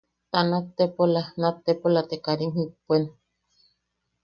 Te 0.31 0.39
nat 0.49 0.65
tepola... 0.77 1.23
nat 1.41 1.57
tepola 1.65 2.01
te 2.09 2.15
karim 2.25 2.51
jippuen. 2.57 3.03